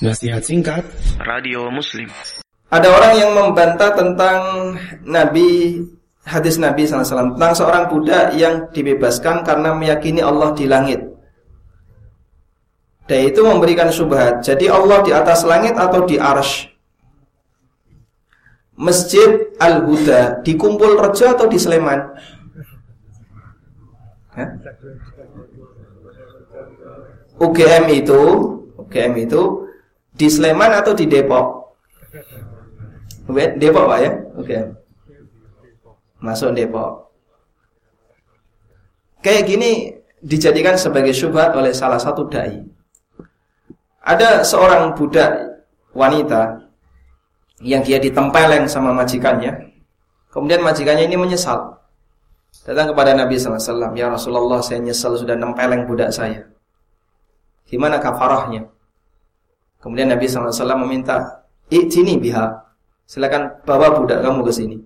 [0.00, 0.80] Nasihat singkat.
[1.20, 2.08] Radio Muslim.
[2.72, 4.72] Ada orang yang membantah tentang
[5.04, 5.76] Nabi
[6.24, 11.04] Hadis Nabi SAW Tentang seorang budak yang dibebaskan Karena meyakini Allah di langit.
[13.04, 16.72] Dan itu memberikan subhat Jadi Allah di atas langit atau di arsh
[18.80, 22.00] Masjid Al-Huda Di Kumpul Rejo atau di Sleman?
[24.32, 24.48] Hah?
[27.36, 28.20] UGM itu
[28.80, 29.68] UGM itu
[30.20, 31.72] di Sleman atau di Depok?
[33.56, 34.12] Depok Pak ya?
[34.36, 34.44] Oke.
[34.44, 34.60] Okay.
[36.20, 37.08] Masuk Depok.
[39.24, 42.60] Kayak gini dijadikan sebagai syubhat oleh salah satu dai.
[44.04, 45.64] Ada seorang budak
[45.96, 46.68] wanita
[47.64, 49.72] yang dia ditempeleng sama majikannya.
[50.28, 51.80] Kemudian majikannya ini menyesal.
[52.64, 56.44] Datang kepada Nabi SAW, Ya Rasulullah, saya nyesal sudah nempeleng budak saya.
[57.68, 58.68] Gimana kafarahnya?
[59.80, 62.46] Kemudian Nabi SAW meminta, sini biha.
[63.08, 64.76] Silakan bawa budak kamu ke sini.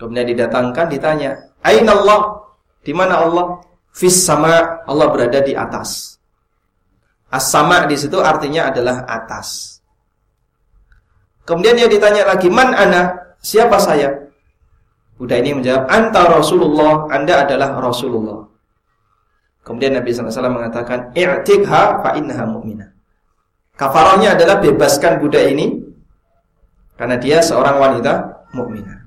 [0.00, 2.42] Kemudian didatangkan, ditanya, Aina Allah?
[2.82, 3.60] Di mana Allah?
[3.96, 6.20] Fis sama Allah berada di atas.
[7.32, 9.80] As-sama di situ artinya adalah atas.
[11.46, 14.10] Kemudian dia ditanya lagi, "Man ana?" Siapa saya?
[15.16, 18.42] Budak ini menjawab, "Anta Rasulullah." Anda adalah Rasulullah.
[19.62, 22.95] Kemudian Nabi SAW mengatakan, "I'tikha fa innaha mu'minah."
[23.76, 25.84] Kafarahnya adalah bebaskan budak ini
[26.96, 28.12] karena dia seorang wanita
[28.56, 29.04] mukminah.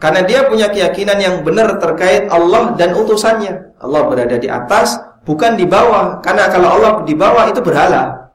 [0.00, 3.78] Karena dia punya keyakinan yang benar terkait Allah dan utusannya.
[3.78, 6.18] Allah berada di atas, bukan di bawah.
[6.18, 8.32] Karena kalau Allah di bawah itu berhala.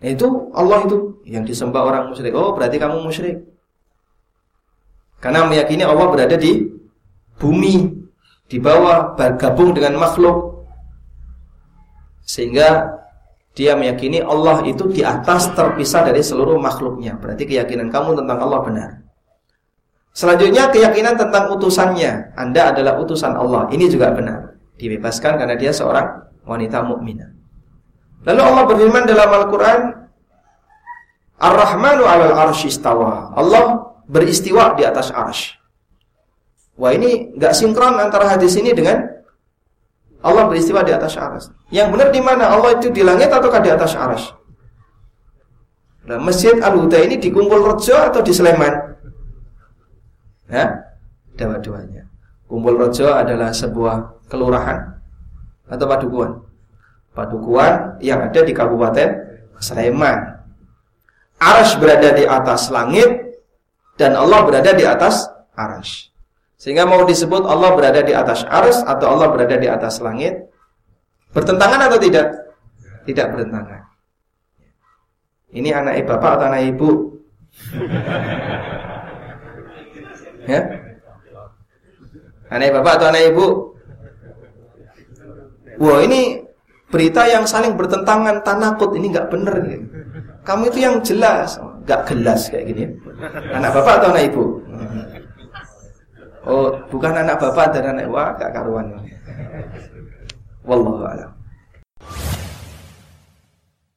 [0.00, 2.32] Nah, itu Allah itu yang disembah orang musyrik.
[2.32, 3.44] Oh, berarti kamu musyrik.
[5.20, 6.70] Karena meyakini Allah berada di
[7.36, 7.92] bumi,
[8.48, 10.64] di bawah, bergabung dengan makhluk.
[12.24, 12.96] Sehingga
[13.58, 17.18] dia meyakini Allah itu di atas terpisah dari seluruh makhluknya.
[17.18, 18.90] Berarti keyakinan kamu tentang Allah benar.
[20.14, 22.38] Selanjutnya keyakinan tentang utusannya.
[22.38, 23.66] Anda adalah utusan Allah.
[23.74, 24.54] Ini juga benar.
[24.78, 26.06] Dibebaskan karena dia seorang
[26.46, 27.34] wanita mukminah.
[28.30, 29.80] Lalu Allah berfirman dalam Al-Quran,
[31.42, 33.34] Ar-Rahmanu alal arsyistawa.
[33.34, 35.58] Allah beristiwa di atas arsh.
[36.78, 39.17] Wah ini nggak sinkron antara hadis ini dengan
[40.18, 41.54] Allah beristiwa di atas aras.
[41.70, 42.50] Yang benar di mana?
[42.50, 44.34] Allah itu di langit atau di atas aras?
[46.08, 48.72] Nah, Masjid Al-Huda ini di Kumpul Rejo atau di Sleman?
[50.48, 50.72] Ya,
[51.36, 52.08] dua-duanya.
[52.48, 54.98] Kumpul Rejo adalah sebuah kelurahan
[55.68, 56.40] atau padukuan.
[57.12, 59.08] Padukuan yang ada di Kabupaten
[59.60, 60.18] Sleman.
[61.38, 63.38] Aras berada di atas langit
[63.94, 66.10] dan Allah berada di atas aras.
[66.58, 70.50] Sehingga mau disebut Allah berada di atas ars atau Allah berada di atas langit
[71.30, 72.34] Bertentangan atau tidak?
[73.06, 73.86] Tidak bertentangan
[75.54, 76.90] Ini anak ibu bapak atau anak ibu?
[80.52, 80.60] ya?
[82.52, 83.46] Anak bapak atau anak ibu?
[85.78, 86.42] Wah ini
[86.90, 89.86] berita yang saling bertentangan tanakut ini nggak benar gitu.
[90.42, 92.84] Kamu itu yang jelas, nggak gelas kayak gini.
[93.52, 94.44] Anak bapak atau anak ibu?
[96.48, 98.88] Oh, bukan anak bapak dan anak wah, gak karuan.
[100.64, 101.37] Wallahu a'lam.